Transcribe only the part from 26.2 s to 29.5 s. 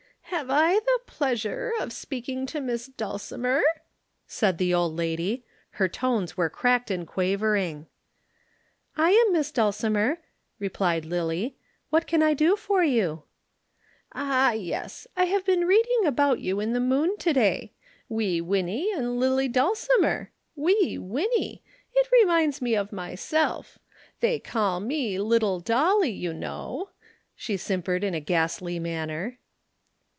know." She simpered in a ghastly manner.